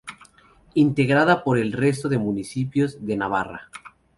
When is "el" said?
1.59-1.73